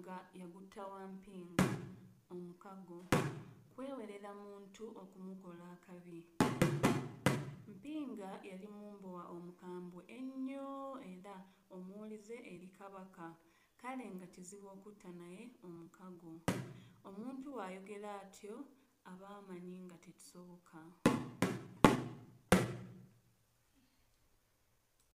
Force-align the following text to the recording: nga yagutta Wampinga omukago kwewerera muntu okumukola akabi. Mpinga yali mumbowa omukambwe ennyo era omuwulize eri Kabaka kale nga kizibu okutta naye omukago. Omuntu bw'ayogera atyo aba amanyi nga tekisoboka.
nga 0.00 0.16
yagutta 0.40 0.82
Wampinga 0.92 1.64
omukago 2.32 2.98
kwewerera 3.74 4.30
muntu 4.42 4.84
okumukola 5.02 5.64
akabi. 5.76 6.18
Mpinga 7.72 8.30
yali 8.50 8.68
mumbowa 8.76 9.22
omukambwe 9.34 10.00
ennyo 10.18 10.68
era 11.12 11.36
omuwulize 11.74 12.36
eri 12.52 12.68
Kabaka 12.78 13.26
kale 13.80 14.04
nga 14.14 14.26
kizibu 14.34 14.66
okutta 14.74 15.10
naye 15.20 15.42
omukago. 15.66 16.32
Omuntu 17.08 17.46
bw'ayogera 17.54 18.10
atyo 18.24 18.54
aba 19.10 19.28
amanyi 19.40 19.76
nga 19.84 19.96
tekisoboka. 20.04 20.80